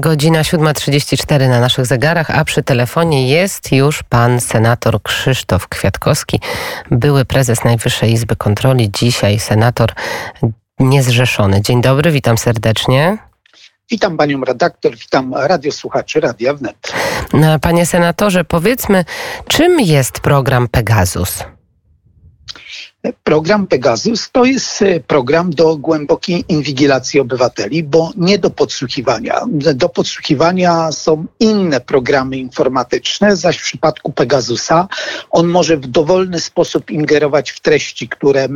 Godzina 0.00 0.42
7.34 0.42 1.48
na 1.48 1.60
naszych 1.60 1.86
zegarach, 1.86 2.30
a 2.30 2.44
przy 2.44 2.62
telefonie 2.62 3.28
jest 3.28 3.72
już 3.72 4.02
pan 4.02 4.40
senator 4.40 5.02
Krzysztof 5.02 5.68
Kwiatkowski, 5.68 6.40
były 6.90 7.24
prezes 7.24 7.64
Najwyższej 7.64 8.12
Izby 8.12 8.36
Kontroli, 8.36 8.90
dzisiaj 8.90 9.38
senator 9.38 9.92
niezrzeszony. 10.78 11.62
Dzień 11.62 11.82
dobry, 11.82 12.10
witam 12.12 12.38
serdecznie. 12.38 13.18
Witam 13.90 14.16
panią 14.16 14.40
redaktor, 14.40 14.96
witam 14.96 15.34
radiosłuchaczy 15.34 16.20
Radia 16.20 16.54
Wnet. 16.54 16.92
Panie 17.60 17.86
senatorze, 17.86 18.44
powiedzmy, 18.44 19.04
czym 19.48 19.80
jest 19.80 20.20
program 20.20 20.68
Pegasus? 20.68 21.44
Program 23.24 23.66
Pegasus 23.66 24.30
to 24.32 24.44
jest 24.44 24.82
e, 24.82 25.00
program 25.00 25.50
do 25.50 25.76
głębokiej 25.76 26.44
inwigilacji 26.48 27.20
obywateli, 27.20 27.82
bo 27.82 28.10
nie 28.16 28.38
do 28.38 28.50
podsłuchiwania. 28.50 29.40
Do 29.74 29.88
podsłuchiwania 29.88 30.92
są 30.92 31.26
inne 31.40 31.80
programy 31.80 32.36
informatyczne, 32.36 33.36
zaś 33.36 33.58
w 33.58 33.62
przypadku 33.62 34.12
Pegasusa 34.12 34.88
on 35.30 35.46
może 35.46 35.76
w 35.76 35.86
dowolny 35.86 36.40
sposób 36.40 36.90
ingerować 36.90 37.50
w 37.50 37.60
treści, 37.60 38.08
które 38.08 38.48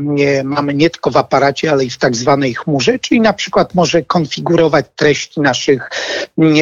mamy 0.45 0.75
nie 0.75 0.91
tylko 0.91 1.11
w 1.11 1.17
aparacie, 1.17 1.70
ale 1.70 1.84
i 1.84 1.91
w 1.91 1.98
tak 1.98 2.17
zwanej 2.17 2.55
chmurze, 2.55 2.98
czyli 2.98 3.20
na 3.20 3.33
przykład 3.33 3.75
może 3.75 4.03
konfigurować 4.03 4.87
treści 4.97 5.41
naszych 5.41 5.91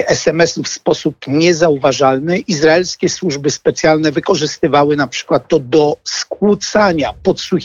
SMS-ów 0.07 0.67
w 0.67 0.69
sposób 0.69 1.17
niezauważalny. 1.27 2.39
Izraelskie 2.39 3.09
służby 3.09 3.51
specjalne 3.51 4.13
wykorzystywały 4.13 4.97
na 4.97 5.07
przykład 5.07 5.49
to 5.49 5.59
do 5.59 5.97
skłócania 6.05 7.13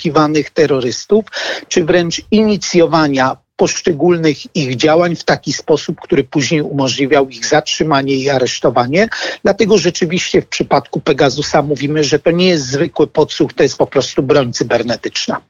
podsłuchiwanych 0.05 0.49
terrorystów, 0.49 1.25
czy 1.67 1.85
wręcz 1.85 2.21
inicjowania 2.31 3.37
poszczególnych 3.55 4.55
ich 4.55 4.75
działań 4.75 5.15
w 5.15 5.23
taki 5.23 5.53
sposób, 5.53 6.01
który 6.01 6.23
później 6.23 6.61
umożliwiał 6.61 7.29
ich 7.29 7.45
zatrzymanie 7.45 8.15
i 8.15 8.29
aresztowanie. 8.29 9.07
Dlatego 9.43 9.77
rzeczywiście 9.77 10.41
w 10.41 10.47
przypadku 10.47 10.99
Pegasusa 10.99 11.61
mówimy, 11.61 12.03
że 12.03 12.19
to 12.19 12.31
nie 12.31 12.47
jest 12.47 12.65
zwykły 12.65 13.07
podsłuch, 13.07 13.53
to 13.53 13.63
jest 13.63 13.77
po 13.77 13.87
prostu 13.87 14.23
broń 14.23 14.53
cybernetyczna. 14.53 15.41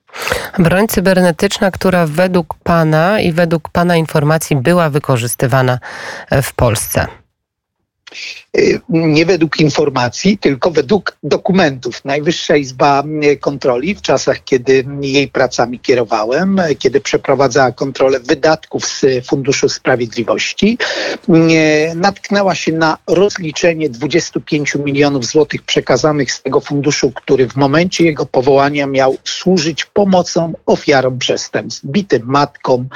Broń 0.59 0.87
cybernetyczna, 0.87 1.71
która 1.71 2.07
według 2.07 2.55
Pana 2.63 3.19
i 3.19 3.31
według 3.31 3.69
Pana 3.69 3.95
informacji 3.97 4.55
była 4.55 4.89
wykorzystywana 4.89 5.79
w 6.43 6.53
Polsce. 6.53 7.07
Y, 8.57 8.81
nie 8.89 9.25
według 9.25 9.59
informacji, 9.59 10.37
tylko 10.37 10.71
według 10.71 11.17
dokumentów. 11.23 12.05
Najwyższa 12.05 12.55
Izba 12.55 13.03
Kontroli 13.39 13.95
w 13.95 14.01
czasach, 14.01 14.43
kiedy 14.43 14.85
jej 15.01 15.27
pracami 15.27 15.79
kierowałem, 15.79 16.61
kiedy 16.79 17.01
przeprowadzała 17.01 17.71
kontrolę 17.71 18.19
wydatków 18.19 18.85
z 18.85 19.27
Funduszu 19.27 19.69
Sprawiedliwości, 19.69 20.77
natknęła 21.95 22.55
się 22.55 22.71
na 22.71 22.97
rozliczenie 23.07 23.89
25 23.89 24.75
milionów 24.75 25.25
złotych 25.25 25.63
przekazanych 25.63 26.31
z 26.31 26.41
tego 26.41 26.61
funduszu, 26.61 27.11
który 27.11 27.49
w 27.49 27.55
momencie 27.55 28.05
jego 28.05 28.25
powołania 28.25 28.87
miał 28.87 29.17
służyć 29.23 29.85
pomocą 29.85 30.53
ofiarom 30.65 31.19
przestępstw, 31.19 31.85
bitym 31.85 32.21
matkom, 32.25 32.87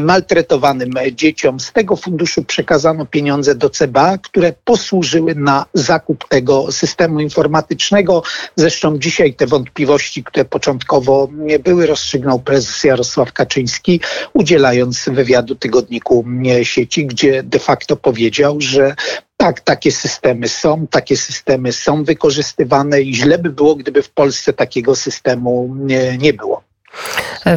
maltretowanym 0.00 0.90
dzieciom. 1.12 1.60
Z 1.60 1.72
tego 1.72 1.96
funduszu 1.96 2.44
przekazano 2.44 3.06
pieniądze 3.06 3.54
do 3.54 3.70
CBA, 3.70 4.18
które 4.34 4.54
po 4.64 4.76
służyły 4.76 5.34
na 5.34 5.66
zakup 5.74 6.28
tego 6.28 6.72
systemu 6.72 7.20
informatycznego. 7.20 8.22
Zresztą 8.56 8.98
dzisiaj 8.98 9.34
te 9.34 9.46
wątpliwości, 9.46 10.24
które 10.24 10.44
początkowo 10.44 11.28
nie 11.32 11.58
były, 11.58 11.86
rozstrzygnął 11.86 12.40
prezes 12.40 12.84
Jarosław 12.84 13.32
Kaczyński, 13.32 14.00
udzielając 14.32 15.08
wywiadu 15.08 15.54
tygodniku 15.54 16.24
sieci, 16.62 17.06
gdzie 17.06 17.42
de 17.42 17.58
facto 17.58 17.96
powiedział, 17.96 18.60
że 18.60 18.94
tak, 19.36 19.60
takie 19.60 19.92
systemy 19.92 20.48
są, 20.48 20.86
takie 20.86 21.16
systemy 21.16 21.72
są 21.72 22.04
wykorzystywane 22.04 23.00
i 23.00 23.14
źle 23.14 23.38
by 23.38 23.50
było, 23.50 23.76
gdyby 23.76 24.02
w 24.02 24.10
Polsce 24.10 24.52
takiego 24.52 24.96
systemu 24.96 25.76
nie, 25.78 26.18
nie 26.18 26.32
było. 26.32 26.62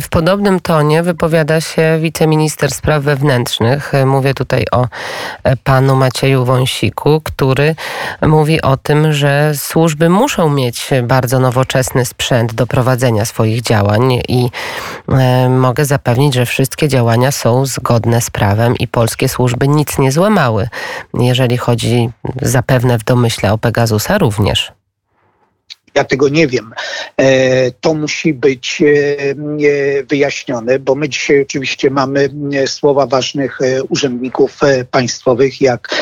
W 0.01 0.09
podobnym 0.09 0.59
tonie 0.59 1.03
wypowiada 1.03 1.61
się 1.61 1.99
wiceminister 2.01 2.71
spraw 2.71 3.03
wewnętrznych. 3.03 3.91
Mówię 4.05 4.33
tutaj 4.33 4.65
o 4.71 4.87
panu 5.63 5.95
Macieju 5.95 6.45
Wąsiku, 6.45 7.21
który 7.23 7.75
mówi 8.21 8.61
o 8.61 8.77
tym, 8.77 9.13
że 9.13 9.51
służby 9.55 10.09
muszą 10.09 10.49
mieć 10.49 10.89
bardzo 11.03 11.39
nowoczesny 11.39 12.05
sprzęt 12.05 12.53
do 12.53 12.67
prowadzenia 12.67 13.25
swoich 13.25 13.61
działań 13.61 14.13
i 14.27 14.49
e, 15.09 15.49
mogę 15.49 15.85
zapewnić, 15.85 16.33
że 16.33 16.45
wszystkie 16.45 16.87
działania 16.87 17.31
są 17.31 17.65
zgodne 17.65 18.21
z 18.21 18.29
prawem 18.29 18.75
i 18.75 18.87
polskie 18.87 19.29
służby 19.29 19.67
nic 19.67 19.97
nie 19.97 20.11
złamały, 20.11 20.69
jeżeli 21.13 21.57
chodzi 21.57 22.09
zapewne 22.41 22.99
w 22.99 23.03
domyśle 23.03 23.53
o 23.53 23.57
Pegasusa 23.57 24.17
również. 24.17 24.71
Ja 25.97 26.03
tego 26.03 26.29
nie 26.29 26.47
wiem. 26.47 26.73
E, 27.17 27.71
to 27.71 27.93
musi 27.93 28.33
być 28.33 28.81
e, 28.81 30.03
wyjaśnione, 30.03 30.79
bo 30.79 30.95
my 30.95 31.09
dzisiaj 31.09 31.41
oczywiście 31.41 31.89
mamy 31.89 32.29
e, 32.53 32.67
słowa 32.67 33.05
ważnych 33.05 33.59
urzędników 33.89 34.59
państwowych, 34.91 35.61
jak 35.61 35.95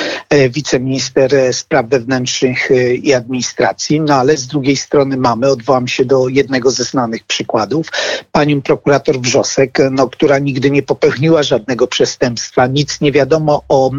wiceminister 0.49 1.31
spraw 1.51 1.85
wewnętrznych 1.87 2.69
i 3.03 3.13
administracji, 3.13 4.01
no 4.01 4.15
ale 4.15 4.37
z 4.37 4.47
drugiej 4.47 4.75
strony 4.75 5.17
mamy, 5.17 5.51
odwołam 5.51 5.87
się 5.87 6.05
do 6.05 6.27
jednego 6.27 6.71
ze 6.71 6.83
znanych 6.83 7.23
przykładów, 7.23 7.87
panią 8.31 8.61
prokurator 8.61 9.19
Wrzosek, 9.19 9.77
no, 9.91 10.09
która 10.09 10.39
nigdy 10.39 10.71
nie 10.71 10.83
popełniła 10.83 11.43
żadnego 11.43 11.87
przestępstwa, 11.87 12.67
nic 12.67 13.01
nie 13.01 13.11
wiadomo 13.11 13.63
o 13.69 13.91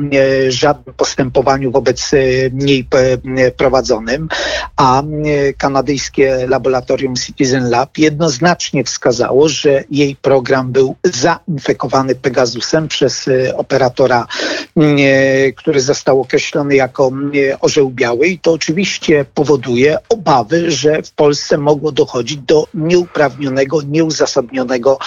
żadnym 0.49 0.95
postępowaniu 0.95 1.71
wobec 1.71 2.11
niej 2.53 2.87
prowadzonym, 3.57 4.29
a 4.77 5.03
Kanada 5.59 5.86
kanadyjskie 5.87 6.47
laboratorium 6.49 7.17
Citizen 7.17 7.71
Lab 7.71 7.99
jednoznacznie 7.99 8.85
wskazało, 8.85 9.49
że 9.49 9.85
jej 9.91 10.17
program 10.17 10.73
był 10.73 10.97
zainfekowany 11.05 12.15
Pegasusem 12.15 12.89
przez 12.89 13.29
e, 13.29 13.57
operatora, 13.57 14.27
e, 14.77 15.53
który 15.53 15.81
został 15.81 16.21
określony 16.21 16.75
jako 16.75 17.11
e, 17.51 17.61
orzeł 17.61 17.91
biały 17.91 18.27
i 18.27 18.39
to 18.39 18.53
oczywiście 18.53 19.25
powoduje 19.35 19.99
obawy, 20.09 20.71
że 20.71 21.03
w 21.03 21.13
Polsce 21.13 21.59
mogło 21.59 21.93
dochodzić 21.93 22.39
do 22.39 22.67
nieuprawnionego, 22.75 23.83
nieuzasadnionego 23.83 24.99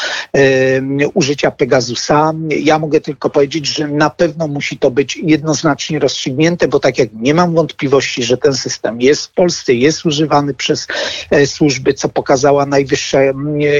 użycia 1.13 1.51
Pegasusa. 1.51 2.34
Ja 2.50 2.79
mogę 2.79 3.01
tylko 3.01 3.29
powiedzieć, 3.29 3.68
że 3.68 3.88
na 3.88 4.09
pewno 4.09 4.47
musi 4.47 4.78
to 4.78 4.91
być 4.91 5.18
jednoznacznie 5.23 6.00
rozstrzygnięte, 6.00 6.68
bo 6.68 6.79
tak 6.79 6.97
jak 6.97 7.09
nie 7.13 7.34
mam 7.34 7.56
wątpliwości, 7.56 8.23
że 8.23 8.38
ten 8.38 8.53
system 8.53 9.01
jest 9.01 9.25
w 9.25 9.34
Polsce, 9.34 9.73
jest 9.73 10.06
używany 10.06 10.53
przez 10.59 10.88
e, 11.31 11.47
służby, 11.47 11.94
co 11.94 12.09
pokazała 12.09 12.66
Najwyższa 12.66 13.20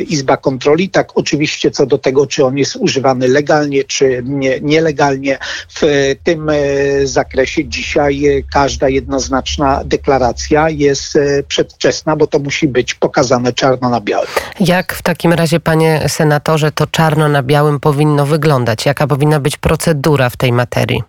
Izba 0.08 0.38
Kontroli. 0.38 0.90
Tak 0.90 1.18
oczywiście 1.18 1.72
co 1.72 1.86
do 1.86 1.98
tego, 1.98 2.28
czy 2.28 2.46
on 2.46 2.58
jest 2.58 2.76
używany 2.76 3.28
legalnie, 3.28 3.84
czy 3.84 4.24
nielegalnie. 4.62 5.38
W 5.76 6.16
tym 6.24 6.50
e, 6.50 6.56
zakresie 7.04 7.66
dzisiaj 7.66 8.26
e, 8.26 8.44
każda 8.54 8.90
jednoznaczna 8.90 9.82
deklaracja 9.86 10.70
jest 10.70 11.18
przedwczesna, 11.48 12.16
bo 12.16 12.28
to 12.28 12.40
musi 12.40 12.68
być 12.68 12.94
pokazane 12.94 13.54
czarno 13.54 13.90
na 13.90 14.02
białym. 14.02 14.28
Jak 14.60 14.94
w 14.94 15.02
takim 15.02 15.34
razie, 15.34 15.60
panie 15.60 16.06
senatorze, 16.08 16.72
to 16.72 16.88
czarno 16.88 17.30
na 17.30 17.44
białym 17.44 17.80
powinno 17.80 18.26
wyglądać? 18.26 18.86
Jaka 18.86 19.08
powinna 19.08 19.40
być 19.40 19.58
procedura 19.58 20.30
w 20.30 20.38
tej 20.38 20.52
materii? 20.52 21.04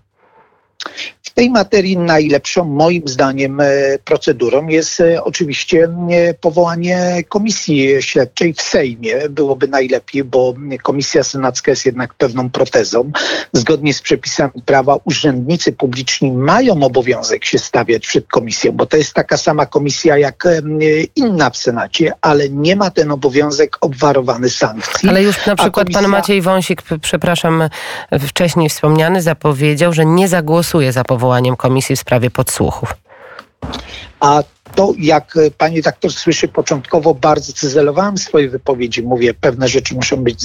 W 1.22 1.30
tej 1.30 1.50
materii 1.50 1.98
najlepszą, 1.98 2.64
moim 2.64 3.02
zdaniem, 3.08 3.60
e, 3.60 3.66
procedurą 4.04 4.66
jest 4.66 5.00
e, 5.00 5.24
oczywiście 5.24 5.88
e, 6.10 6.34
powołanie 6.34 7.24
komisji 7.28 8.02
śledczej 8.02 8.54
w 8.54 8.62
Sejmie. 8.62 9.28
Byłoby 9.28 9.68
najlepiej, 9.68 10.24
bo 10.24 10.54
komisja 10.82 11.24
senacka 11.24 11.70
jest 11.70 11.86
jednak 11.86 12.14
pewną 12.14 12.50
protezą. 12.50 13.10
Zgodnie 13.52 13.94
z 13.94 14.02
przepisami 14.02 14.62
prawa 14.66 14.98
urzędnicy 15.04 15.72
publiczni 15.72 16.32
mają 16.32 16.82
obowiązek 16.82 17.44
się 17.44 17.58
stawiać 17.58 18.06
przed 18.06 18.26
komisją, 18.26 18.72
bo 18.72 18.86
to 18.86 18.96
jest 18.96 19.14
taka 19.14 19.36
sama 19.36 19.66
komisja 19.66 20.18
jak 20.18 20.44
inna 21.16 21.50
w 21.50 21.56
Senacie, 21.56 22.12
ale 22.20 22.48
nie 22.48 22.76
ma 22.76 22.90
ten 22.90 23.10
obowiązek 23.10 23.76
obwarowany 23.80 24.50
sankcji. 24.50 25.08
Ale 25.08 25.22
już 25.22 25.46
na 25.46 25.56
przykład 25.56 25.84
komisja... 25.84 26.02
pan 26.02 26.10
Maciej 26.10 26.42
Wąsik, 26.42 26.82
przepraszam, 27.02 27.68
wcześniej 28.20 28.68
wspomniany, 28.68 29.22
zapowiedział, 29.22 29.92
że 29.92 30.06
nie 30.06 30.28
zagłosuje 30.28 30.69
za 30.92 31.04
powołaniem 31.04 31.56
komisji 31.56 31.96
w 31.96 32.00
sprawie 32.00 32.30
podsłuchów. 32.30 32.94
A 34.20 34.42
to, 34.74 34.94
jak 34.98 35.34
pani 35.58 35.82
doktor 35.82 36.12
słyszy, 36.12 36.48
początkowo 36.48 37.14
bardzo 37.14 37.52
cyzelowałem 37.52 38.18
swoje 38.18 38.48
wypowiedzi. 38.48 39.02
Mówię, 39.02 39.34
pewne 39.34 39.68
rzeczy 39.68 39.94
muszą 39.94 40.16
być 40.16 40.44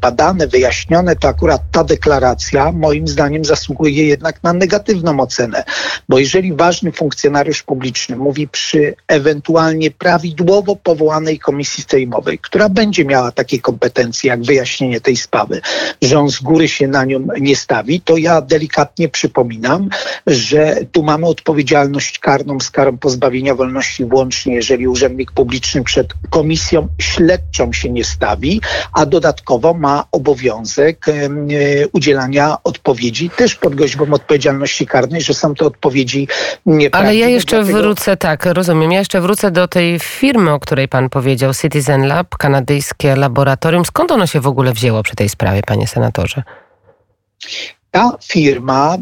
badane, 0.00 0.46
wyjaśnione. 0.46 1.16
To 1.16 1.28
akurat 1.28 1.62
ta 1.72 1.84
deklaracja 1.84 2.72
moim 2.72 3.08
zdaniem 3.08 3.44
zasługuje 3.44 4.06
jednak 4.06 4.42
na 4.42 4.52
negatywną 4.52 5.20
ocenę, 5.20 5.64
bo 6.08 6.18
jeżeli 6.18 6.52
ważny 6.52 6.92
funkcjonariusz 6.92 7.62
publiczny 7.62 8.16
mówi 8.16 8.48
przy 8.48 8.94
ewentualnie 9.08 9.90
prawidłowo 9.90 10.76
powołanej 10.76 11.38
komisji 11.38 11.84
sejmowej, 11.88 12.38
która 12.38 12.68
będzie 12.68 13.04
miała 13.04 13.32
takie 13.32 13.60
kompetencje 13.60 14.28
jak 14.28 14.42
wyjaśnienie 14.42 15.00
tej 15.00 15.16
sprawy, 15.16 15.60
że 16.02 16.18
on 16.18 16.30
z 16.30 16.40
góry 16.40 16.68
się 16.68 16.88
na 16.88 17.04
nią 17.04 17.26
nie 17.40 17.56
stawi, 17.56 18.00
to 18.00 18.16
ja 18.16 18.40
delikatnie 18.40 19.08
przypominam, 19.08 19.88
że 20.26 20.76
tu 20.92 21.02
mamy 21.02 21.26
odpowiedzialność 21.26 22.18
karną 22.18 22.60
z 22.60 22.70
karą 22.70 22.98
pozbawienia 22.98 23.31
wolności 23.54 24.04
włącznie, 24.04 24.54
jeżeli 24.54 24.88
urzędnik 24.88 25.32
publiczny 25.32 25.84
przed 25.84 26.08
komisją 26.30 26.88
śledczą 26.98 27.72
się 27.72 27.90
nie 27.90 28.04
stawi, 28.04 28.60
a 28.92 29.06
dodatkowo 29.06 29.74
ma 29.74 30.04
obowiązek 30.12 31.06
e, 31.08 31.12
udzielania 31.92 32.56
odpowiedzi 32.64 33.30
też 33.30 33.54
pod 33.54 33.74
groźbą 33.74 34.12
odpowiedzialności 34.12 34.86
karnej, 34.86 35.22
że 35.22 35.34
są 35.34 35.54
to 35.54 35.66
odpowiedzi 35.66 36.28
nieprawdziwe. 36.66 37.08
Ale 37.08 37.16
ja 37.16 37.28
jeszcze 37.28 37.56
dlatego... 37.56 37.78
wrócę, 37.78 38.16
tak, 38.16 38.46
rozumiem, 38.46 38.92
ja 38.92 38.98
jeszcze 38.98 39.20
wrócę 39.20 39.50
do 39.50 39.68
tej 39.68 39.98
firmy, 39.98 40.52
o 40.52 40.60
której 40.60 40.88
pan 40.88 41.08
powiedział, 41.10 41.54
Citizen 41.54 42.06
Lab, 42.06 42.36
kanadyjskie 42.36 43.16
laboratorium. 43.16 43.84
Skąd 43.84 44.10
ono 44.10 44.26
się 44.26 44.40
w 44.40 44.46
ogóle 44.46 44.72
wzięło 44.72 45.02
przy 45.02 45.16
tej 45.16 45.28
sprawie, 45.28 45.62
panie 45.66 45.86
senatorze? 45.86 46.42
Ta 47.92 48.16
firma 48.22 48.96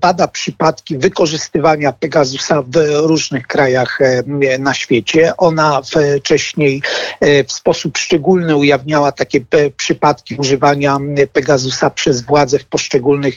bada 0.00 0.28
przypadki 0.28 0.98
wykorzystywania 0.98 1.92
Pegasusa 1.92 2.62
w 2.62 2.76
różnych 2.92 3.46
krajach 3.46 4.00
e, 4.00 4.58
na 4.58 4.74
świecie. 4.74 5.36
Ona 5.36 5.82
wcześniej 6.18 6.82
e, 7.20 7.44
w 7.44 7.52
sposób 7.52 7.98
szczególny 7.98 8.56
ujawniała 8.56 9.12
takie 9.12 9.40
e, 9.50 9.70
przypadki 9.70 10.34
używania 10.34 10.98
Pegasusa 11.32 11.90
przez 11.90 12.22
władze 12.22 12.58
w 12.58 12.66
poszczególnych 12.66 13.34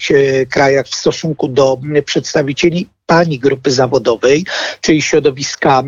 krajach 0.49 0.85
w 0.87 0.95
stosunku 0.95 1.47
do 1.47 1.79
przedstawicieli 2.05 2.89
pani 3.09 3.39
grupy 3.39 3.71
zawodowej, 3.71 4.45
czyli 4.81 5.01
środowiska, 5.01 5.83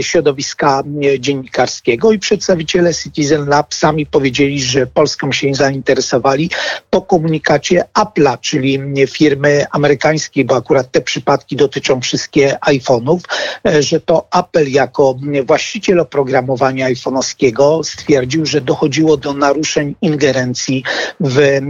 środowiska 0.00 0.82
dziennikarskiego 1.18 2.12
i 2.12 2.18
przedstawiciele 2.18 2.94
Citizen 2.94 3.48
Lab 3.48 3.74
sami 3.74 4.06
powiedzieli, 4.06 4.62
że 4.62 4.86
Polską 4.86 5.32
się 5.32 5.54
zainteresowali 5.54 6.50
po 6.90 7.02
komunikacie 7.02 7.84
Apple'a, 7.94 8.38
czyli 8.40 8.78
firmy 9.06 9.64
amerykańskiej, 9.70 10.44
bo 10.44 10.56
akurat 10.56 10.90
te 10.90 11.00
przypadki 11.00 11.56
dotyczą 11.56 12.00
wszystkie 12.00 12.56
iPhone'ów, 12.66 13.20
e, 13.66 13.82
że 13.82 14.00
to 14.00 14.28
Apple 14.32 14.70
jako 14.70 15.16
właściciel 15.46 16.00
oprogramowania 16.00 16.90
iPhone'owskiego 16.90 17.84
stwierdził, 17.84 18.46
że 18.46 18.60
dochodziło 18.60 19.16
do 19.16 19.32
naruszeń 19.32 19.94
ingerencji 20.02 20.84
w 21.20 21.60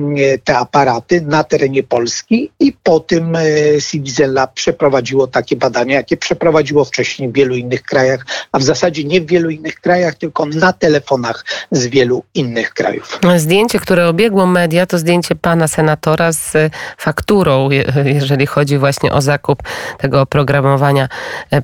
te 0.44 0.58
aparaty 0.58 1.20
na 1.20 1.44
terenie 1.44 1.82
Polski 1.82 2.50
i 2.60 2.72
po 2.72 3.00
tym 3.00 3.36
e, 3.36 3.42
Citizen 3.90 4.32
Lab 4.32 4.57
przeprowadziło 4.58 5.26
takie 5.26 5.56
badania, 5.56 5.96
jakie 5.96 6.16
przeprowadziło 6.16 6.84
wcześniej 6.84 7.28
w 7.28 7.32
wielu 7.32 7.54
innych 7.54 7.82
krajach, 7.82 8.26
a 8.52 8.58
w 8.58 8.62
zasadzie 8.62 9.04
nie 9.04 9.20
w 9.20 9.26
wielu 9.26 9.50
innych 9.50 9.80
krajach, 9.80 10.14
tylko 10.14 10.46
na 10.46 10.72
telefonach 10.72 11.44
z 11.70 11.86
wielu 11.86 12.24
innych 12.34 12.74
krajów. 12.74 13.20
Zdjęcie, 13.36 13.78
które 13.78 14.08
obiegło 14.08 14.46
media, 14.46 14.86
to 14.86 14.98
zdjęcie 14.98 15.34
pana 15.34 15.68
senatora 15.68 16.32
z 16.32 16.52
fakturą, 16.98 17.68
jeżeli 18.04 18.46
chodzi 18.46 18.78
właśnie 18.78 19.12
o 19.12 19.20
zakup 19.22 19.62
tego 19.98 20.20
oprogramowania 20.20 21.08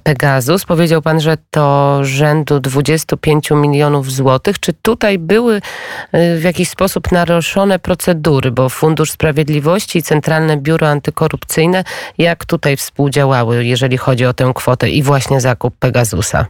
Pegasus. 0.02 0.64
Powiedział 0.64 1.02
pan, 1.02 1.20
że 1.20 1.36
to 1.50 1.98
rzędu 2.02 2.60
25 2.60 3.50
milionów 3.50 4.12
złotych. 4.12 4.60
Czy 4.60 4.72
tutaj 4.72 5.18
były 5.18 5.56
y, 5.56 5.60
w 6.38 6.42
jakiś 6.42 6.68
sposób 6.68 7.12
naruszone 7.12 7.78
procedury, 7.78 8.50
bo 8.50 8.68
Fundusz 8.68 9.10
Sprawiedliwości 9.10 9.98
i 9.98 10.02
Centralne 10.02 10.56
Biuro 10.56 10.88
Antykorupcyjne, 10.88 11.84
jak 12.18 12.44
tutaj 12.44 12.76
współdziałały, 12.84 13.64
jeżeli 13.64 13.96
chodzi 13.96 14.26
o 14.26 14.34
tę 14.34 14.52
kwotę 14.54 14.90
i 14.90 15.02
właśnie 15.02 15.40
zakup 15.40 15.76
Pegasusa? 15.78 16.46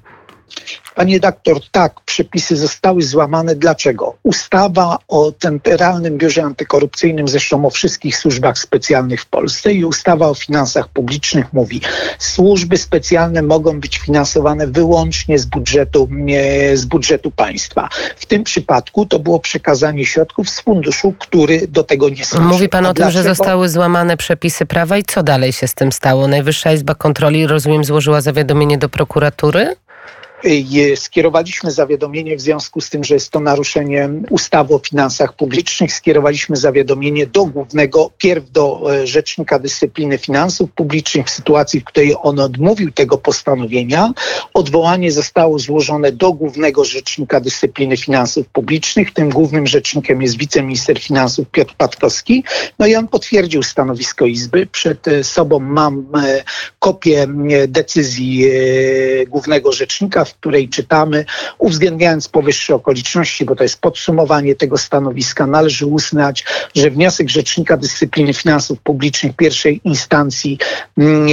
Panie 0.94 1.20
doktor, 1.20 1.60
tak, 1.70 2.00
przepisy 2.00 2.56
zostały 2.56 3.02
złamane. 3.02 3.54
Dlaczego? 3.54 4.14
Ustawa 4.22 4.98
o 5.08 5.32
Centralnym 5.32 6.18
Biurze 6.18 6.42
Antykorupcyjnym, 6.42 7.28
zresztą 7.28 7.66
o 7.66 7.70
wszystkich 7.70 8.16
służbach 8.16 8.58
specjalnych 8.58 9.22
w 9.22 9.26
Polsce 9.26 9.72
i 9.72 9.84
ustawa 9.84 10.28
o 10.28 10.34
finansach 10.34 10.88
publicznych 10.88 11.52
mówi, 11.52 11.80
służby 12.18 12.76
specjalne 12.76 13.42
mogą 13.42 13.80
być 13.80 13.98
finansowane 13.98 14.66
wyłącznie 14.66 15.38
z 15.38 15.46
budżetu, 15.46 16.08
z 16.74 16.84
budżetu 16.84 17.30
państwa. 17.30 17.88
W 18.16 18.26
tym 18.26 18.44
przypadku 18.44 19.06
to 19.06 19.18
było 19.18 19.40
przekazanie 19.40 20.06
środków 20.06 20.50
z 20.50 20.60
funduszu, 20.60 21.14
który 21.18 21.66
do 21.68 21.84
tego 21.84 22.08
nie 22.08 22.24
służy. 22.24 22.44
Mówi 22.44 22.68
pan 22.68 22.86
o 22.86 22.94
tym, 22.94 23.10
że 23.10 23.22
zostały 23.22 23.68
złamane 23.68 24.16
przepisy 24.16 24.66
prawa 24.66 24.98
i 24.98 25.02
co 25.02 25.22
dalej 25.22 25.52
się 25.52 25.68
z 25.68 25.74
tym 25.74 25.92
stało? 25.92 26.28
Najwyższa 26.28 26.72
Izba 26.72 26.94
Kontroli, 26.94 27.46
rozumiem, 27.46 27.84
złożyła 27.84 28.20
zawiadomienie 28.20 28.78
do 28.78 28.88
prokuratury? 28.88 29.76
Skierowaliśmy 30.96 31.70
zawiadomienie 31.70 32.36
w 32.36 32.40
związku 32.40 32.80
z 32.80 32.90
tym, 32.90 33.04
że 33.04 33.14
jest 33.14 33.30
to 33.30 33.40
naruszenie 33.40 34.08
ustawy 34.30 34.74
o 34.74 34.78
finansach 34.78 35.36
publicznych. 35.36 35.92
Skierowaliśmy 35.92 36.56
zawiadomienie 36.56 37.26
do 37.26 37.44
głównego, 37.44 38.10
pierw 38.18 38.50
do 38.50 38.94
e, 38.94 39.06
Rzecznika 39.06 39.58
Dyscypliny 39.58 40.18
Finansów 40.18 40.72
Publicznych 40.72 41.26
w 41.26 41.30
sytuacji, 41.30 41.80
w 41.80 41.84
której 41.84 42.14
on 42.22 42.40
odmówił 42.40 42.92
tego 42.92 43.18
postanowienia. 43.18 44.12
Odwołanie 44.54 45.12
zostało 45.12 45.58
złożone 45.58 46.12
do 46.12 46.32
Głównego 46.32 46.84
Rzecznika 46.84 47.40
Dyscypliny 47.40 47.96
Finansów 47.96 48.48
Publicznych. 48.48 49.12
Tym 49.12 49.30
głównym 49.30 49.66
rzecznikiem 49.66 50.22
jest 50.22 50.38
wiceminister 50.38 51.00
finansów 51.00 51.50
Piotr 51.50 51.74
Patkowski. 51.76 52.44
No 52.78 52.86
i 52.86 52.94
on 52.94 53.08
potwierdził 53.08 53.62
stanowisko 53.62 54.26
Izby. 54.26 54.66
Przed 54.66 55.08
e, 55.08 55.24
sobą 55.24 55.58
mam 55.58 56.06
e, 56.16 56.44
kopię 56.78 57.26
decyzji 57.68 58.44
Głównego 59.28 59.72
Rzecznika, 59.72 60.24
której 60.34 60.68
czytamy, 60.68 61.24
uwzględniając 61.58 62.28
powyższe 62.28 62.74
okoliczności, 62.74 63.44
bo 63.44 63.56
to 63.56 63.62
jest 63.62 63.80
podsumowanie 63.80 64.54
tego 64.54 64.78
stanowiska, 64.78 65.46
należy 65.46 65.86
uznać, 65.86 66.44
że 66.74 66.90
wniosek 66.90 67.28
Rzecznika 67.28 67.76
Dyscypliny 67.76 68.34
Finansów 68.34 68.78
Publicznych 68.80 69.36
pierwszej 69.36 69.80
instancji, 69.84 70.58
mm, 70.98 71.28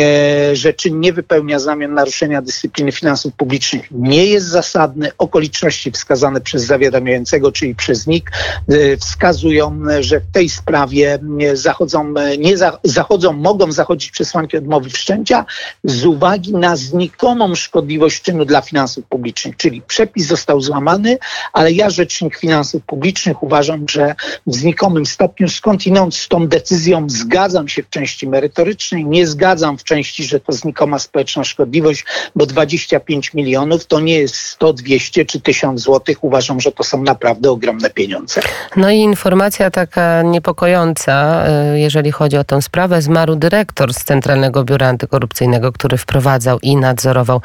e, 0.51 0.55
że 0.55 0.73
czyn 0.73 0.99
nie 0.99 1.13
wypełnia 1.13 1.59
znamion 1.59 1.93
naruszenia 1.93 2.41
dyscypliny 2.41 2.91
finansów 2.91 3.33
publicznych, 3.33 3.87
nie 3.91 4.25
jest 4.25 4.47
zasadny. 4.47 5.11
Okoliczności 5.17 5.91
wskazane 5.91 6.41
przez 6.41 6.63
zawiadamiającego, 6.63 7.51
czyli 7.51 7.75
przez 7.75 8.07
NIK, 8.07 8.31
e, 8.69 8.97
wskazują, 8.97 9.81
że 9.99 10.19
w 10.19 10.31
tej 10.31 10.49
sprawie 10.49 11.19
e, 11.41 11.55
zachodzą, 11.55 12.13
nie 12.37 12.57
za, 12.57 12.79
zachodzą, 12.83 13.33
mogą 13.33 13.71
zachodzić 13.71 14.11
przesłanki 14.11 14.57
odmowy 14.57 14.89
wszczęcia 14.89 15.45
z 15.83 16.05
uwagi 16.05 16.53
na 16.53 16.75
znikomą 16.75 17.55
szkodliwość 17.55 18.21
czynu 18.21 18.45
dla 18.45 18.61
finansów 18.61 18.90
finansów 18.91 19.05
publicznych, 19.09 19.57
czyli 19.57 19.81
przepis 19.81 20.27
został 20.27 20.61
złamany, 20.61 21.17
ale 21.53 21.71
ja, 21.71 21.89
rzecznik 21.89 22.37
finansów 22.37 22.83
publicznych, 22.83 23.43
uważam, 23.43 23.85
że 23.89 24.15
w 24.47 24.55
znikomym 24.55 25.05
stopniu 25.05 25.49
skądinąd 25.49 26.15
z 26.15 26.27
tą 26.27 26.47
decyzją 26.47 27.09
zgadzam 27.09 27.67
się 27.67 27.83
w 27.83 27.89
części 27.89 28.27
merytorycznej, 28.29 29.05
nie 29.05 29.27
zgadzam 29.27 29.77
w 29.77 29.83
części, 29.83 30.23
że 30.23 30.39
to 30.39 30.51
znikoma 30.51 30.99
społeczna 30.99 31.43
szkodliwość, 31.43 32.05
bo 32.35 32.45
25 32.45 33.33
milionów 33.33 33.85
to 33.85 33.99
nie 33.99 34.19
jest 34.19 34.35
100, 34.35 34.73
200 34.73 35.25
czy 35.25 35.41
1000 35.41 35.81
złotych. 35.81 36.23
Uważam, 36.23 36.59
że 36.59 36.71
to 36.71 36.83
są 36.83 37.03
naprawdę 37.03 37.51
ogromne 37.51 37.89
pieniądze. 37.89 38.41
No 38.75 38.91
i 38.91 38.97
informacja 38.97 39.71
taka 39.71 40.21
niepokojąca, 40.21 41.43
y, 41.75 41.79
jeżeli 41.79 42.11
chodzi 42.11 42.37
o 42.37 42.43
tę 42.43 42.61
sprawę. 42.61 43.01
Zmarł 43.01 43.35
dyrektor 43.35 43.93
z 43.93 44.03
Centralnego 44.03 44.63
Biura 44.63 44.87
Antykorupcyjnego, 44.87 45.71
który 45.71 45.97
wprowadzał 45.97 46.59
i 46.59 46.75
nadzorował 46.75 47.41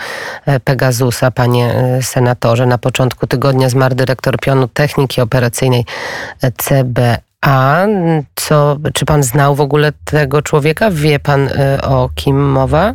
e, 0.46 0.60
Panie 1.30 1.74
e, 1.74 2.02
senatorze. 2.02 2.66
Na 2.66 2.78
początku 2.78 3.26
tygodnia 3.26 3.68
zmarł 3.68 3.94
dyrektor 3.94 4.38
pionu 4.40 4.68
techniki 4.68 5.20
operacyjnej 5.20 5.84
CBA. 6.56 7.86
Co, 8.34 8.76
czy 8.94 9.04
pan 9.04 9.22
znał 9.22 9.54
w 9.54 9.60
ogóle 9.60 9.92
tego 10.04 10.42
człowieka? 10.42 10.90
Wie 10.90 11.18
pan 11.18 11.48
e, 11.48 11.82
o 11.82 12.10
kim 12.14 12.50
mowa? 12.50 12.94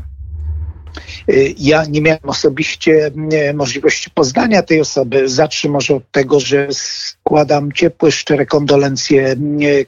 Y, 1.30 1.56
ja 1.58 1.86
nie 1.86 2.02
miałem 2.02 2.20
osobiście 2.24 3.12
możliwości 3.54 4.10
poznania 4.10 4.64
tej 4.64 4.82
osoby. 4.82 5.30
Zacznę 5.30 5.70
może 5.70 5.96
od 5.96 6.12
tego, 6.12 6.40
że 6.40 6.68
składam 6.72 7.72
ciepłe, 7.72 8.12
szczere 8.12 8.46
kondolencje, 8.46 9.36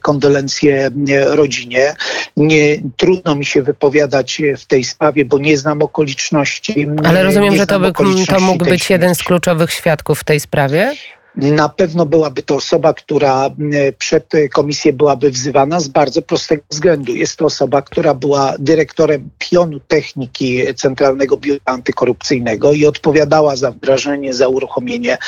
kondolencje 0.00 0.90
rodzinie. 1.26 1.94
Nie, 2.36 2.82
trudno 2.96 3.34
mi 3.34 3.44
się 3.44 3.62
wypowiadać 3.62 4.42
w 4.58 4.64
tej 4.64 4.84
sprawie, 4.84 5.24
bo 5.24 5.38
nie 5.38 5.58
znam 5.58 5.82
okoliczności. 5.82 6.86
Ale 7.04 7.22
rozumiem, 7.22 7.56
że 7.56 7.66
to, 7.66 7.80
by, 7.80 7.92
to 8.28 8.40
mógł 8.40 8.64
być 8.64 8.90
jeden 8.90 9.14
z 9.14 9.22
kluczowych 9.22 9.72
świadków 9.72 10.20
w 10.20 10.24
tej 10.24 10.40
sprawie? 10.40 10.94
Na 11.36 11.68
pewno 11.68 12.06
byłaby 12.06 12.42
to 12.42 12.56
osoba, 12.56 12.94
która 12.94 13.50
przed 13.98 14.32
komisję 14.52 14.92
byłaby 14.92 15.30
wzywana 15.30 15.80
z 15.80 15.88
bardzo 15.88 16.22
prostego 16.22 16.62
względu. 16.70 17.14
Jest 17.14 17.36
to 17.36 17.44
osoba, 17.44 17.82
która 17.82 18.14
była 18.14 18.54
dyrektorem 18.58 19.30
pionu 19.38 19.80
techniki 19.80 20.74
Centralnego 20.76 21.36
Biura 21.36 21.60
Antykorupcyjnego 21.64 22.72
i 22.72 22.86
odpowiadała 22.86 23.56
za 23.56 23.70
wdrażanie, 23.70 24.34
za 24.34 24.48
uruchomienie 24.48 25.18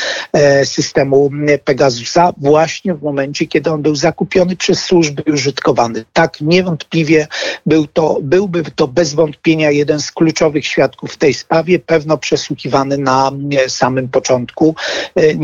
systemu 0.65 1.31
Pegasusa 1.65 2.33
właśnie 2.37 2.95
w 2.95 3.03
momencie, 3.03 3.47
kiedy 3.47 3.71
on 3.71 3.83
był 3.83 3.97
zakupiony 3.97 4.57
przez 4.57 4.81
służby 4.81 5.23
i 5.27 5.33
użytkowany. 5.33 6.05
Tak, 6.13 6.41
niewątpliwie 6.41 7.27
był 7.67 7.87
to, 7.87 8.19
byłby 8.23 8.63
to 8.77 8.89
bez 8.89 9.15
wątpienia 9.15 9.71
jeden 9.71 10.01
z 10.01 10.13
kluczowych 10.13 10.67
świadków 10.67 11.13
w 11.13 11.17
tej 11.17 11.35
sprawie, 11.35 11.79
pewno 11.79 12.19
przesłuchiwany 12.19 12.99
na 12.99 13.33
samym 13.69 14.09
początku. 14.09 14.75
E, 15.15 15.35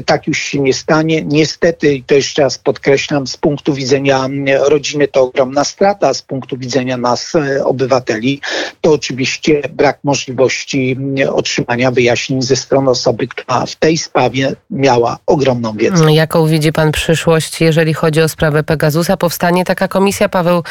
niestety 0.00 0.02
tak 0.02 0.26
już 0.26 0.38
się 0.38 0.60
nie 0.60 0.72
stanie. 0.72 1.22
Niestety, 1.22 1.94
i 1.94 2.02
to 2.02 2.14
jeszcze 2.14 2.42
raz 2.42 2.58
podkreślam, 2.58 3.26
z 3.26 3.36
punktu 3.36 3.74
widzenia 3.74 4.28
rodziny 4.68 5.08
to 5.08 5.22
ogromna 5.22 5.64
strata, 5.64 6.14
z 6.14 6.22
punktu 6.22 6.56
widzenia 6.56 6.96
nas, 6.96 7.34
e, 7.34 7.64
obywateli, 7.64 8.40
to 8.80 8.92
oczywiście 8.92 9.62
brak 9.72 9.98
możliwości 10.04 10.96
otrzymania 11.32 11.90
wyjaśnień 11.90 12.42
ze 12.42 12.56
strony 12.56 12.90
osoby, 12.90 13.26
która 13.28 13.66
w 13.66 13.76
tej 13.76 13.96
sprawie 13.96 14.56
miała 14.70 15.18
ogromną 15.26 15.72
wiedzę. 15.76 16.12
Jaką 16.12 16.46
widzi 16.46 16.72
pan 16.72 16.92
przyszłość, 16.92 17.60
jeżeli 17.60 17.94
chodzi 17.94 18.22
o 18.22 18.28
sprawę 18.28 18.62
Pegasusa? 18.62 19.16
Powstanie 19.16 19.64
taka 19.64 19.88
komisja? 19.88 20.28
Paweł 20.28 20.62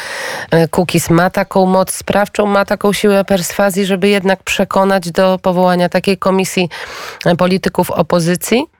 e, 0.50 0.68
Kukis 0.68 1.10
ma 1.10 1.30
taką 1.30 1.66
moc 1.66 1.90
sprawczą, 1.90 2.46
ma 2.46 2.64
taką 2.64 2.92
siłę 2.92 3.24
perswazji, 3.24 3.86
żeby 3.86 4.08
jednak 4.08 4.42
przekonać 4.42 5.10
do 5.10 5.38
powołania 5.38 5.88
takiej 5.88 6.18
komisji 6.18 6.68
polityków 7.38 7.90
opozycji? 7.90 8.79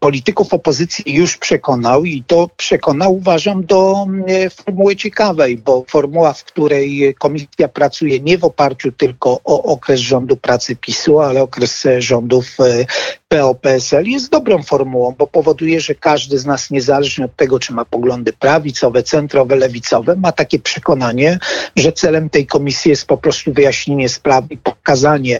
polityków 0.00 0.54
opozycji 0.54 1.14
już 1.14 1.36
przekonał 1.36 2.04
i 2.04 2.24
to 2.26 2.50
przekonał 2.56 3.14
uważam 3.14 3.64
do 3.64 4.04
mm, 4.08 4.50
formuły 4.50 4.96
ciekawej, 4.96 5.56
bo 5.56 5.84
formuła, 5.88 6.32
w 6.32 6.44
której 6.44 7.14
komisja 7.18 7.68
pracuje 7.68 8.20
nie 8.20 8.38
w 8.38 8.44
oparciu 8.44 8.92
tylko 8.92 9.40
o 9.44 9.62
okres 9.62 10.00
rządu 10.00 10.36
pracy 10.36 10.76
PiSu, 10.76 11.20
ale 11.20 11.42
okres 11.42 11.84
rządów 11.98 12.46
y, 12.60 12.86
PO-PSL 13.28 14.06
jest 14.06 14.30
dobrą 14.30 14.62
formułą, 14.62 15.14
bo 15.18 15.26
powoduje, 15.26 15.80
że 15.80 15.94
każdy 15.94 16.38
z 16.38 16.46
nas, 16.46 16.70
niezależnie 16.70 17.24
od 17.24 17.36
tego, 17.36 17.58
czy 17.58 17.72
ma 17.72 17.84
poglądy 17.84 18.32
prawicowe, 18.32 19.02
centrowe, 19.02 19.56
lewicowe, 19.56 20.16
ma 20.16 20.32
takie 20.32 20.58
przekonanie, 20.58 21.38
że 21.76 21.92
celem 21.92 22.30
tej 22.30 22.46
komisji 22.46 22.88
jest 22.88 23.06
po 23.06 23.16
prostu 23.16 23.52
wyjaśnienie 23.52 24.08
sprawy 24.08 24.46
i 24.50 24.58
pokazanie, 24.58 25.38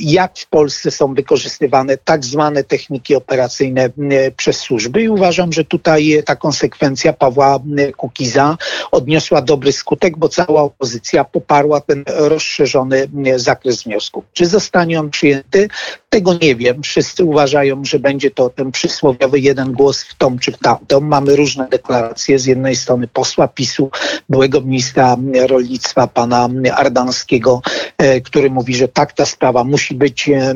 jak 0.00 0.38
w 0.38 0.46
Polsce 0.46 0.90
są 0.90 1.14
wykorzystywane 1.14 1.96
tak 1.96 2.24
zwane 2.24 2.64
techniki 2.64 3.16
operacyjne 3.20 3.84
e, 3.84 4.30
przez 4.30 4.56
służby. 4.56 5.02
I 5.02 5.08
uważam, 5.08 5.52
że 5.52 5.64
tutaj 5.64 6.22
ta 6.26 6.36
konsekwencja 6.36 7.12
Pawła 7.12 7.60
e, 7.78 7.92
Kukiza 7.92 8.56
odniosła 8.90 9.42
dobry 9.42 9.72
skutek, 9.72 10.18
bo 10.18 10.28
cała 10.28 10.62
opozycja 10.62 11.24
poparła 11.24 11.80
ten 11.80 12.04
rozszerzony 12.06 13.08
zakres 13.36 13.82
wniosków. 13.82 14.24
Czy 14.32 14.46
zostanie 14.46 15.00
on 15.00 15.10
przyjęty? 15.10 15.68
Tego 16.08 16.34
nie 16.34 16.56
wiem. 16.56 16.82
Wszyscy 16.82 17.24
uważają, 17.24 17.84
że 17.84 17.98
będzie 17.98 18.30
to 18.30 18.50
ten 18.50 18.72
przysłowiowy 18.72 19.40
jeden 19.40 19.72
głos 19.72 20.02
w 20.02 20.14
tą 20.14 20.38
czy 20.38 20.52
w 20.52 20.58
tamtą. 20.58 21.00
Mamy 21.00 21.36
różne 21.36 21.68
deklaracje. 21.68 22.38
Z 22.38 22.46
jednej 22.46 22.76
strony 22.76 23.08
posła 23.08 23.48
PiSu, 23.48 23.90
byłego 24.28 24.60
ministra 24.60 25.16
rolnictwa, 25.48 26.06
pana 26.06 26.48
Ardanskiego, 26.74 27.62
e, 27.98 28.20
który 28.20 28.50
mówi, 28.50 28.74
że 28.74 28.88
tak 28.88 29.12
ta 29.12 29.26
sprawa 29.26 29.64
musi 29.64 29.94
być 29.94 30.28
e, 30.28 30.54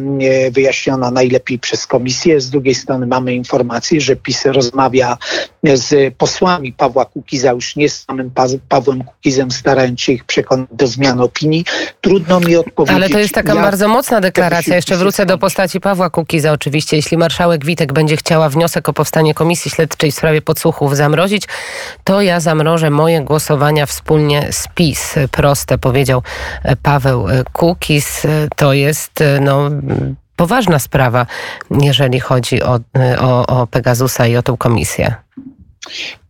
wyjaśniona 0.51 1.11
najlepiej 1.11 1.59
przez 1.59 1.87
komisję. 1.87 2.41
Z 2.41 2.51
drugiej 2.55 2.75
strony 2.75 3.07
mamy 3.07 3.35
informację, 3.35 4.01
że 4.01 4.17
PiS 4.17 4.45
rozmawia 4.45 5.19
z 5.63 6.15
posłami 6.15 6.73
Pawła 6.73 7.05
Kukiza, 7.05 7.53
już 7.53 7.77
nie 7.77 7.89
z 7.89 8.05
samym 8.05 8.31
Pawłem 8.69 9.05
Kukizem, 9.05 9.51
starając 9.51 10.01
się 10.01 10.13
ich 10.13 10.25
przekonać 10.25 10.69
do 10.73 10.87
zmiany 10.87 11.23
opinii. 11.23 11.65
Trudno 12.01 12.41
mi 12.41 12.57
odpowiedzieć. 12.57 12.97
Ale 12.97 13.09
to 13.09 13.19
jest 13.19 13.35
taka 13.35 13.55
bardzo 13.55 13.89
mocna 13.89 14.21
deklaracja. 14.21 14.77
Jeszcze 14.77 14.97
wrócę 14.97 15.27
do 15.27 15.39
postaci 15.39 15.81
Pawła 15.81 16.11
Kukiza 16.11 16.53
oczywiście. 16.53 16.97
Jeśli 16.97 17.17
marszałek 17.17 17.65
Witek 17.65 17.93
będzie 17.93 18.17
chciała 18.17 18.49
wniosek 18.49 18.89
o 18.89 18.93
powstanie 18.93 19.35
komisji 19.35 19.71
śledczej 19.71 20.13
w 20.13 20.15
sprawie 20.15 20.43
podsłuchów 20.43 20.97
zamrozić, 20.97 21.45
to 22.05 22.23
ja 22.23 22.41
zamrożę 22.41 22.91
moje 22.91 23.21
głosowania 23.21 23.87
wspólnie 23.87 24.49
z 24.53 24.69
PiS. 24.75 25.15
Proste, 25.31 25.79
powiedział 25.79 26.23
Paweł 26.83 27.27
Kukiz. 27.53 28.27
To 28.57 28.73
jest 28.73 29.25
no, 29.41 29.71
poważna 30.37 30.79
sprawa, 30.79 31.27
jeżeli 31.71 32.21
chodzi 32.21 32.63
o, 32.63 32.81
o, 33.19 33.47
o 33.47 33.67
Pegasusa 33.67 34.27
i 34.27 34.37
o 34.37 34.43
tą 34.43 34.57
komisję 34.57 35.15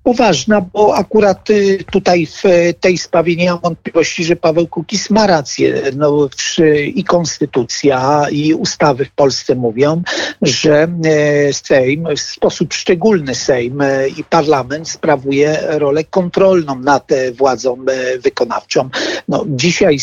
poważna, 0.04 0.60
bo 0.60 0.96
akurat 0.96 1.50
y, 1.50 1.84
tutaj 1.90 2.26
w 2.26 2.42
tej 2.80 2.98
sprawie 2.98 3.36
nie 3.36 3.50
mam 3.50 3.60
wątpliwości, 3.60 4.24
że 4.24 4.36
Paweł 4.36 4.66
Kukis 4.66 5.10
ma 5.10 5.26
rację. 5.26 5.82
No, 5.96 6.28
I 6.94 7.04
konstytucja, 7.04 8.26
i 8.30 8.54
ustawy 8.54 9.04
w 9.04 9.10
Polsce 9.10 9.54
mówią, 9.54 10.02
że 10.42 10.88
e, 11.04 11.52
Sejm, 11.52 12.06
w 12.16 12.20
sposób 12.20 12.74
szczególny 12.74 13.34
Sejm 13.34 13.80
e, 13.80 14.08
i 14.08 14.24
parlament 14.24 14.88
sprawuje 14.88 15.58
rolę 15.68 16.04
kontrolną 16.04 16.78
nad 16.78 17.12
e, 17.12 17.32
władzą 17.32 17.76
wykonawczą. 18.18 18.88
No, 19.28 19.44
dzisiaj 19.48 19.98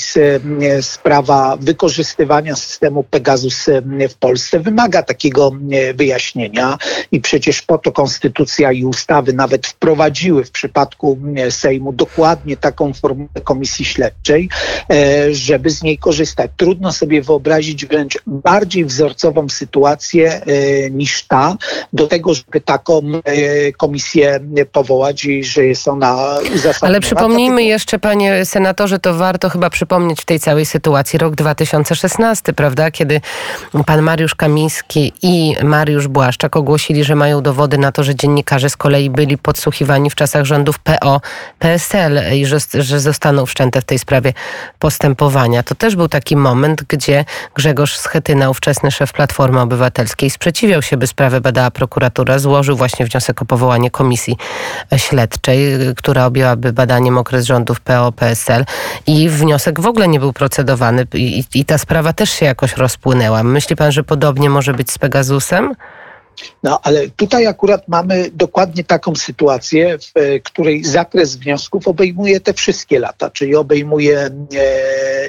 sprawa 0.81 1.58
wykorzystywania 1.60 2.55
systemu 2.55 3.03
Pegasus 3.03 3.65
w 4.10 4.15
Polsce 4.15 4.60
wymaga 4.60 5.03
takiego 5.03 5.51
wyjaśnienia 5.96 6.77
i 7.12 7.22
przecież 7.22 7.62
po 7.62 7.77
to 7.77 7.91
konstytucja 7.91 8.72
i 8.72 8.86
ustawy 8.86 9.34
nawet 9.34 9.67
wprowadzają 9.67 9.90
wprowadziły 9.91 10.45
w 10.45 10.51
przypadku 10.51 11.19
mm, 11.24 11.51
Sejmu 11.51 11.93
dokładnie 11.93 12.57
taką 12.57 12.93
formułę 12.93 13.41
komisji 13.43 13.86
śledczej, 13.86 14.50
e, 14.91 15.33
żeby 15.33 15.69
z 15.69 15.83
niej 15.83 15.98
korzystać. 15.98 16.51
Trudno 16.57 16.91
sobie 16.91 17.21
wyobrazić 17.21 17.86
wręcz 17.86 18.17
bardziej 18.27 18.86
wzorcową 18.86 19.50
sytuację 19.50 20.41
e, 20.45 20.89
niż 20.89 21.24
ta, 21.27 21.57
do 21.93 22.07
tego, 22.07 22.33
żeby 22.33 22.62
taką 22.62 23.01
e, 23.24 23.71
komisję 23.71 24.39
powołać 24.71 25.25
i 25.25 25.43
że 25.43 25.65
jest 25.65 25.88
ona 25.88 26.38
uzasadniona. 26.55 26.74
Ale 26.81 27.00
przypomnijmy 27.00 27.63
jeszcze, 27.63 28.00
panie 28.00 28.45
senatorze, 28.45 29.00
to 29.00 29.13
warto 29.13 29.50
chyba 29.50 29.69
przypomnieć 29.69 30.21
w 30.21 30.25
tej 30.25 30.39
całej 30.39 30.65
sytuacji 30.65 31.19
rok 31.19 31.36
2016, 31.36 32.53
prawda, 32.53 32.91
kiedy 32.91 33.21
pan 33.86 34.01
Mariusz 34.01 34.36
Kamiński 34.36 35.13
i 35.21 35.55
Mariusz 35.63 36.07
Błaszczak 36.07 36.55
ogłosili, 36.55 37.03
że 37.03 37.15
mają 37.15 37.41
dowody 37.41 37.77
na 37.77 37.91
to, 37.91 38.03
że 38.03 38.15
dziennikarze 38.15 38.69
z 38.69 38.77
kolei 38.77 39.10
byli 39.10 39.38
podsłuchiwani 39.38 39.81
w 39.86 40.16
czasach 40.16 40.46
rządów 40.46 40.80
PO, 40.80 41.22
PSL 41.60 42.20
i 42.36 42.46
że, 42.46 42.58
że 42.74 43.00
zostaną 43.00 43.46
wszczęte 43.46 43.82
w 43.82 43.86
tej 43.86 44.00
sprawie 44.00 44.34
postępowania. 44.80 45.64
To 45.64 45.76
też 45.76 45.96
był 45.96 46.08
taki 46.08 46.36
moment, 46.36 46.84
gdzie 46.84 47.26
Grzegorz 47.56 47.98
Schetyna, 47.98 48.50
ówczesny 48.50 48.92
szef 48.92 49.14
Platformy 49.14 49.60
Obywatelskiej, 49.60 50.30
sprzeciwiał 50.30 50.82
się, 50.82 50.98
by 50.98 51.08
sprawę 51.08 51.42
badała 51.42 51.72
prokuratura, 51.72 52.40
złożył 52.40 52.78
właśnie 52.78 53.06
wniosek 53.06 53.42
o 53.42 53.46
powołanie 53.46 53.92
komisji 53.92 54.38
śledczej, 54.98 55.64
która 55.98 56.26
objęłaby 56.26 56.74
badaniem 56.74 57.18
okres 57.18 57.46
rządów 57.46 57.80
PO, 57.80 58.12
PSL 58.12 58.66
i 59.08 59.30
wniosek 59.30 59.80
w 59.80 59.86
ogóle 59.86 60.08
nie 60.08 60.20
był 60.20 60.34
procedowany 60.34 61.08
i, 61.14 61.44
i 61.54 61.66
ta 61.66 61.78
sprawa 61.78 62.14
też 62.14 62.30
się 62.30 62.46
jakoś 62.46 62.78
rozpłynęła. 62.78 63.44
Myśli 63.44 63.76
pan, 63.76 63.92
że 63.92 64.04
podobnie 64.04 64.50
może 64.50 64.74
być 64.74 64.92
z 64.92 64.98
Pegasusem? 64.98 65.76
No 66.63 66.79
ale 66.83 67.10
tutaj 67.10 67.48
akurat 67.48 67.88
mamy 67.88 68.29
dokładnie 68.33 68.83
taką 68.83 69.15
sytuację, 69.15 69.98
w 69.98 70.12
e, 70.17 70.39
której 70.39 70.83
zakres 70.83 71.36
wniosków 71.36 71.88
obejmuje 71.88 72.39
te 72.39 72.53
wszystkie 72.53 73.00
lata, 73.00 73.29
czyli 73.29 73.55
obejmuje 73.55 74.19
e, 74.19 74.31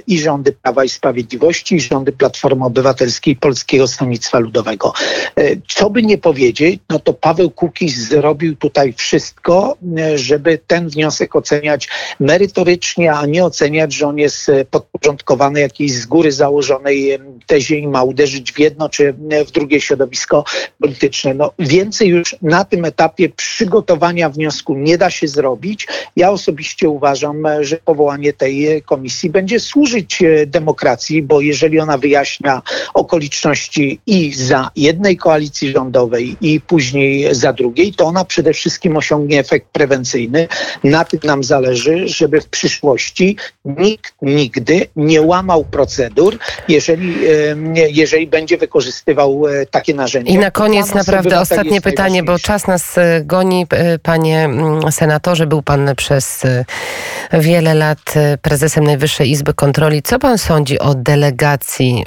i 0.07 0.19
rządy 0.19 0.52
Prawa 0.52 0.85
i 0.85 0.88
Sprawiedliwości, 0.88 1.75
i 1.75 1.81
rządy 1.81 2.12
Platformy 2.12 2.64
Obywatelskiej 2.64 3.37
Polskiego 3.37 3.87
Stronnictwa 3.88 4.38
Ludowego. 4.38 4.92
E, 5.37 5.50
co 5.69 5.90
by 5.90 6.02
nie 6.02 6.19
powiedzieć, 6.19 6.81
no 6.90 6.99
to 6.99 7.12
Paweł 7.12 7.50
Kukiz 7.50 8.09
zrobił 8.09 8.57
tutaj 8.57 8.92
wszystko, 8.92 9.76
żeby 10.14 10.59
ten 10.66 10.88
wniosek 10.88 11.37
oceniać 11.37 11.88
merytorycznie, 12.21 13.12
a 13.12 13.26
nie 13.26 13.45
oceniać, 13.45 13.95
że 13.95 14.07
on 14.07 14.19
jest 14.19 14.50
podporządkowany 14.71 15.61
jakiejś 15.61 15.92
z 15.92 16.07
góry 16.07 16.33
założonej 16.33 17.19
tezie 17.47 17.78
i 17.78 17.88
ma 17.88 18.02
uderzyć 18.02 18.52
w 18.52 18.59
jedno 18.59 18.88
czy 18.88 19.14
w 19.47 19.50
drugie 19.50 19.81
środowisko 19.81 20.45
polityczne 20.81 21.02
polityczne. 21.03 21.35
No, 21.35 21.53
więcej 21.59 22.09
już 22.09 22.37
na 22.43 22.65
tym 22.65 22.85
etapie 22.85 23.29
przygotowania 23.29 24.29
wniosku 24.29 24.75
nie 24.75 24.99
da 24.99 25.11
się 25.11 25.29
zrobić. 25.29 25.87
Ja 26.17 26.31
osobiście 26.31 26.89
uważam, 26.89 27.47
że 27.61 27.77
powołanie 27.77 28.33
tej 28.33 28.83
komisji 28.83 29.31
będzie 29.31 29.61
służyć 29.61 30.23
e, 30.23 30.47
demokracji, 30.47 31.23
bo 31.23 31.41
jeżeli 31.41 31.81
ona 31.81 31.99
wyjaśnia 31.99 32.63
okoliczności 32.95 34.01
i 34.07 34.33
za 34.35 34.71
jednej 34.77 35.17
koalicji 35.17 35.71
rządowej 35.71 36.37
i 36.41 36.61
później 36.61 37.35
za 37.35 37.53
drugiej, 37.53 37.95
to 37.95 38.05
ona 38.05 38.25
przede 38.25 38.53
wszystkim 38.53 38.97
osiągnie 38.97 39.41
efekt 39.41 39.67
prewencyjny. 39.73 40.49
Na 40.85 41.05
tym 41.05 41.21
nam 41.25 41.45
zależy, 41.45 42.09
żeby 42.09 42.41
w 42.41 42.49
przyszłości 42.49 43.37
nikt 43.65 44.15
nigdy 44.23 44.87
nie 44.97 45.23
łamał 45.23 45.65
procedur, 45.65 46.39
jeżeli, 46.69 47.15
jeżeli 47.89 48.27
będzie 48.27 48.59
wykorzystywał 48.59 49.47
e, 49.47 49.67
takie 49.67 49.95
narzędzia. 49.95 50.33
I 50.33 50.39
na 50.39 50.51
koniec 50.51 50.82
naprawdę 50.95 51.41
ostatnie 51.41 51.81
pytanie, 51.81 52.23
bo 52.23 52.39
czas 52.39 52.67
nas 52.67 52.99
e, 52.99 53.21
goni. 53.25 53.67
E, 53.71 53.99
panie 53.99 54.49
senatorze, 54.91 55.47
był 55.47 55.62
pan 55.62 55.91
przez 55.97 56.43
wiele 57.33 57.75
lat 57.75 58.15
prezesem 58.43 58.85
Najwyższej 58.85 59.31
Izby 59.31 59.55
Kontroli. 59.55 60.03
Co 60.03 60.19
pan 60.19 60.39
sądzi 60.39 60.79
o 60.79 60.95
delegacji 60.95 62.05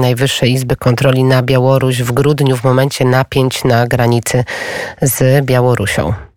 Najwyższej 0.00 0.52
Izby 0.52 0.76
Kontroli 0.76 1.24
na 1.24 1.42
Białoruś 1.42 2.02
w 2.02 2.12
grudniu 2.12 2.56
w 2.56 2.64
momencie 2.64 3.04
napięć 3.04 3.64
na 3.64 3.86
granicy 3.86 4.44
z 5.02 5.44
Białorusią? 5.44 6.27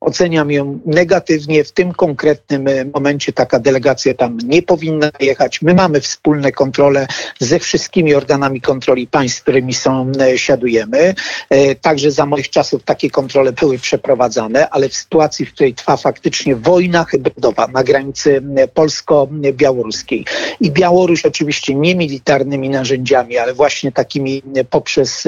Oceniam 0.00 0.50
ją 0.50 0.80
negatywnie. 0.86 1.64
W 1.64 1.72
tym 1.72 1.92
konkretnym 1.92 2.68
e, 2.68 2.84
momencie 2.84 3.32
taka 3.32 3.58
delegacja 3.58 4.14
tam 4.14 4.38
nie 4.44 4.62
powinna 4.62 5.10
jechać. 5.20 5.62
My 5.62 5.74
mamy 5.74 6.00
wspólne 6.00 6.52
kontrole 6.52 7.06
ze 7.38 7.58
wszystkimi 7.58 8.14
organami 8.14 8.60
kontroli 8.60 9.06
państw, 9.06 9.42
którymi 9.42 9.74
są, 9.74 10.12
e, 10.20 10.38
siadujemy. 10.38 11.14
E, 11.50 11.74
także 11.74 12.10
za 12.10 12.26
moich 12.26 12.50
czasów 12.50 12.82
takie 12.84 13.10
kontrole 13.10 13.52
były 13.52 13.78
przeprowadzane, 13.78 14.70
ale 14.70 14.88
w 14.88 14.94
sytuacji, 14.94 15.46
w 15.46 15.54
której 15.54 15.74
trwa 15.74 15.96
faktycznie 15.96 16.56
wojna 16.56 17.04
hybrydowa 17.04 17.66
na 17.66 17.84
granicy 17.84 18.42
polsko-białoruskiej 18.74 20.24
i 20.60 20.70
Białoruś 20.70 21.26
oczywiście 21.26 21.74
nie 21.74 21.94
militarnymi 21.94 22.68
narzędziami, 22.68 23.38
ale 23.38 23.54
właśnie 23.54 23.92
takimi 23.92 24.42
poprzez 24.70 25.24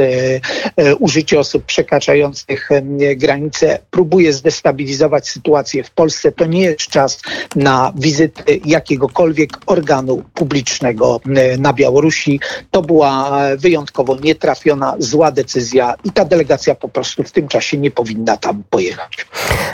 użycie 0.99 1.41
osób 1.41 1.65
przekraczających 1.65 2.69
granicę 3.17 3.79
próbuje 3.91 4.33
zdecydować 4.33 4.62
stabilizować 4.63 5.29
sytuację 5.29 5.85
w 5.85 5.91
Polsce, 5.91 6.33
to 6.33 6.47
nie 6.47 6.61
jest 6.61 6.79
czas 6.79 7.21
na 7.57 7.93
wizyty 7.97 8.61
jakiegokolwiek 8.65 9.51
organu 9.67 10.23
publicznego 10.35 11.21
e, 11.37 11.57
na 11.59 11.73
Białorusi. 11.73 12.41
To 12.71 12.83
była 12.83 13.41
wyjątkowo 13.59 14.17
nietrafiona, 14.17 14.95
zła 14.99 15.31
decyzja 15.31 15.95
i 16.05 16.11
ta 16.11 16.25
delegacja 16.25 16.75
po 16.75 16.89
prostu 16.89 17.23
w 17.23 17.31
tym 17.31 17.49
czasie 17.49 17.79
nie 17.79 17.91
powinna 17.91 18.37
tam 18.37 18.63
pojechać. 18.71 19.27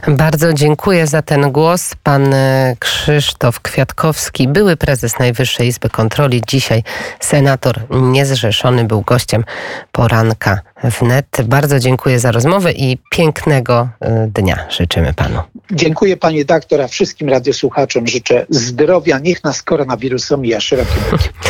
Bardzo 0.08 0.52
dziękuję 0.52 1.06
za 1.06 1.22
ten 1.22 1.52
głos. 1.52 1.94
Pan 2.02 2.34
e, 2.34 2.76
Krzysztof 2.78 3.60
Kwiatkowski, 3.60 4.48
były 4.48 4.76
prezes 4.76 5.18
Najwyższej 5.18 5.68
Izby 5.68 5.90
Kontroli, 5.90 6.42
dzisiaj 6.48 6.82
senator 7.20 7.80
niezrzeszony, 7.90 8.84
był 8.84 9.02
gościem 9.02 9.44
poranka 9.92 10.60
wnet. 10.84 11.26
Bardzo 11.44 11.78
dziękuję 11.78 12.18
za 12.18 12.32
rozmowę 12.32 12.72
i 12.72 12.98
pięknego 13.10 13.88
e, 14.00 14.28
dnia 14.34 14.66
życzymy 14.70 15.14
panu. 15.14 15.40
Dziękuję 15.72 16.16
panie 16.16 16.44
doktor, 16.44 16.80
a 16.80 16.88
wszystkim 16.88 17.28
radiosłuchaczom 17.28 18.06
życzę 18.06 18.46
zdrowia. 18.50 19.18
Niech 19.18 19.44
nas 19.44 19.62
koronawirus 19.62 20.32
omija 20.32 20.60
szerokie 20.60 20.90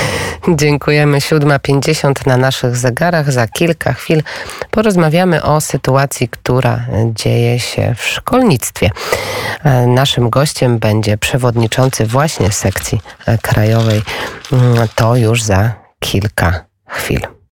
Dziękujemy. 0.49 1.18
7.50 1.18 2.26
na 2.26 2.37
naszych 2.37 2.76
zegarach. 2.76 3.32
Za 3.32 3.49
kilka 3.49 3.92
chwil 3.92 4.23
porozmawiamy 4.70 5.42
o 5.42 5.61
sytuacji, 5.61 6.28
która 6.28 6.87
dzieje 7.14 7.61
się 7.61 7.94
w 7.97 8.02
szkolnictwie. 8.02 8.90
E, 9.64 9.87
naszym 9.87 10.30
gościem 10.30 10.78
będzie 10.78 11.18
przewodniczący 11.18 12.06
właśnie 12.06 12.52
sekcji 12.52 13.00
krajowej. 13.42 14.02
Mm, 14.52 14.88
to 14.94 15.16
już 15.16 15.42
za 15.42 15.73
kilka 16.00 16.64
chwil. 16.87 17.38